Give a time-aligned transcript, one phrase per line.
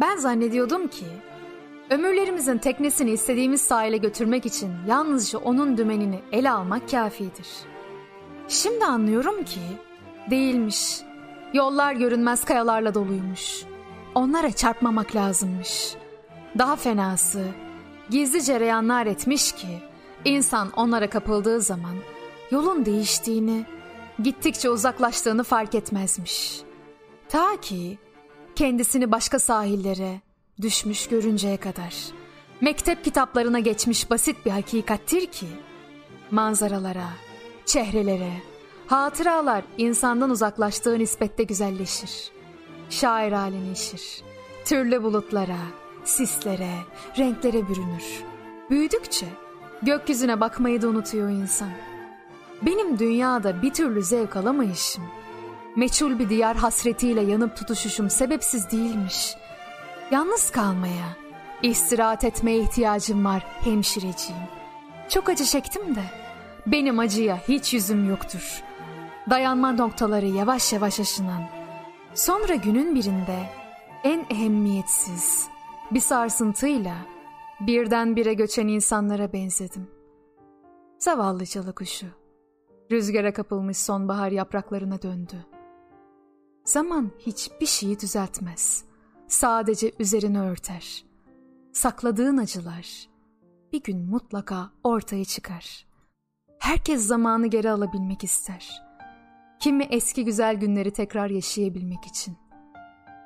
[0.00, 1.06] Ben zannediyordum ki
[1.90, 7.48] ömürlerimizin teknesini istediğimiz sahile götürmek için yalnızca onun dümenini ele almak kafidir.
[8.48, 9.60] Şimdi anlıyorum ki
[10.30, 11.00] değilmiş.
[11.52, 13.62] Yollar görünmez kayalarla doluymuş.
[14.14, 15.94] Onlara çarpmamak lazımmış.
[16.58, 17.44] Daha fenası
[18.10, 19.82] gizli cereyanlar etmiş ki
[20.24, 21.94] insan onlara kapıldığı zaman
[22.50, 23.66] yolun değiştiğini,
[24.22, 26.60] gittikçe uzaklaştığını fark etmezmiş.
[27.28, 27.98] Ta ki
[28.56, 30.20] kendisini başka sahillere
[30.62, 31.94] düşmüş görünceye kadar.
[32.60, 35.46] Mektep kitaplarına geçmiş basit bir hakikattir ki
[36.30, 37.08] manzaralara,
[37.66, 38.32] çehrelere,
[38.86, 42.30] hatıralar insandan uzaklaştığı nispette güzelleşir.
[42.90, 44.22] Şair halinleşir.
[44.64, 45.58] Türlü bulutlara,
[46.04, 46.74] sislere,
[47.18, 48.24] renklere bürünür.
[48.70, 49.26] Büyüdükçe
[49.82, 51.70] gökyüzüne bakmayı da unutuyor insan.
[52.62, 55.04] Benim dünyada bir türlü zevk alamayışım,
[55.76, 59.34] meçhul bir diyar hasretiyle yanıp tutuşuşum sebepsiz değilmiş.
[60.10, 61.16] Yalnız kalmaya,
[61.62, 64.42] istirahat etmeye ihtiyacım var hemşireciğim.
[65.08, 66.02] Çok acı çektim de
[66.66, 68.62] benim acıya hiç yüzüm yoktur.
[69.30, 71.42] Dayanma noktaları yavaş yavaş aşınan.
[72.14, 73.38] Sonra günün birinde
[74.04, 75.46] en ehemmiyetsiz
[75.90, 76.94] bir sarsıntıyla
[77.60, 79.88] birdenbire göçen insanlara benzedim.
[80.98, 82.06] Zavallı çalı kuşu.
[82.90, 85.55] Rüzgara kapılmış sonbahar yapraklarına döndü.
[86.66, 88.84] Zaman hiçbir şeyi düzeltmez.
[89.28, 91.04] Sadece üzerini örter.
[91.72, 93.08] Sakladığın acılar
[93.72, 95.86] bir gün mutlaka ortaya çıkar.
[96.58, 98.82] Herkes zamanı geri alabilmek ister.
[99.60, 102.36] Kimi eski güzel günleri tekrar yaşayabilmek için.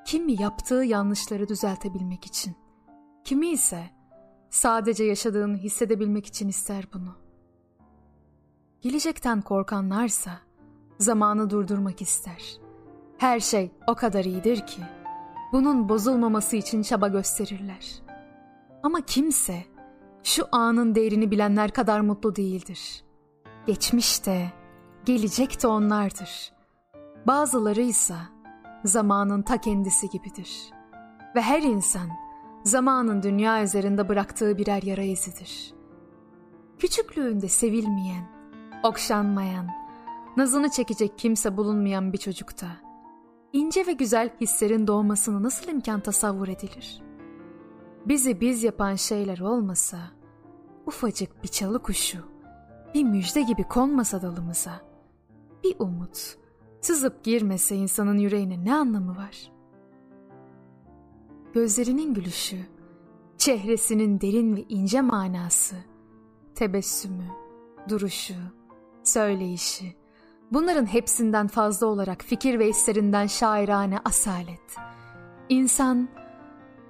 [0.06, 2.56] Kimi yaptığı yanlışları düzeltebilmek için.
[3.24, 3.90] Kimi ise
[4.50, 7.16] sadece yaşadığını hissedebilmek için ister bunu.
[8.80, 10.38] Gelecekten korkanlarsa
[10.98, 12.69] zamanı durdurmak ister.
[13.20, 14.82] Her şey o kadar iyidir ki
[15.52, 18.02] bunun bozulmaması için çaba gösterirler.
[18.82, 19.64] Ama kimse
[20.22, 23.04] şu anın değerini bilenler kadar mutlu değildir.
[23.66, 24.46] Geçmiş de,
[25.04, 26.52] gelecek de onlardır.
[27.26, 28.14] Bazıları ise
[28.84, 30.70] zamanın ta kendisi gibidir.
[31.36, 32.08] Ve her insan
[32.64, 35.74] zamanın dünya üzerinde bıraktığı birer yara izidir.
[36.78, 38.30] Küçüklüğünde sevilmeyen,
[38.82, 39.68] okşanmayan,
[40.36, 42.89] nazını çekecek kimse bulunmayan bir çocukta
[43.52, 47.02] ince ve güzel hislerin doğmasını nasıl imkan tasavvur edilir?
[48.06, 49.98] Bizi biz yapan şeyler olmasa,
[50.86, 52.18] ufacık bir çalı kuşu,
[52.94, 54.80] bir müjde gibi konmasa dalımıza,
[55.64, 56.36] bir umut,
[56.80, 59.52] sızıp girmese insanın yüreğine ne anlamı var?
[61.54, 62.66] Gözlerinin gülüşü,
[63.38, 65.76] çehresinin derin ve ince manası,
[66.54, 67.28] tebessümü,
[67.88, 68.34] duruşu,
[69.02, 69.99] söyleyişi,
[70.52, 74.76] bunların hepsinden fazla olarak fikir ve hislerinden şairane asalet.
[75.48, 76.08] İnsan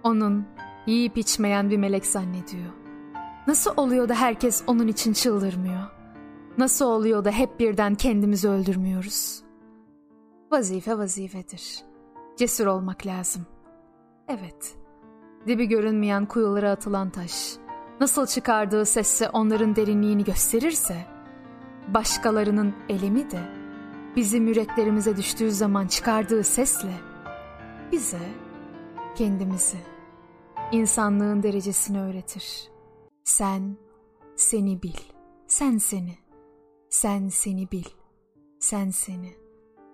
[0.03, 0.47] onun
[0.87, 2.73] yiyip içmeyen bir melek zannediyor.
[3.47, 5.83] Nasıl oluyor da herkes onun için çıldırmıyor?
[6.59, 9.43] Nasıl oluyor da hep birden kendimizi öldürmüyoruz?
[10.51, 11.83] Vazife vazifedir.
[12.37, 13.47] Cesur olmak lazım.
[14.29, 14.77] Evet,
[15.47, 17.57] dibi görünmeyen kuyulara atılan taş,
[18.01, 20.97] nasıl çıkardığı sesse onların derinliğini gösterirse,
[21.95, 23.41] başkalarının elemi de
[24.17, 26.95] bizim yüreklerimize düştüğü zaman çıkardığı sesle
[27.93, 28.29] bize
[29.15, 29.79] kendimizi,
[30.73, 32.71] insanlığın derecesini öğretir.
[33.25, 33.77] Sen
[34.37, 34.97] seni bil,
[35.47, 36.19] sen seni,
[36.91, 37.85] sen seni bil,
[38.59, 39.31] sen seni,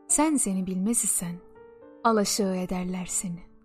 [0.09, 1.35] sen seni bilmez isen
[2.05, 3.56] alaşağı ederler seni.''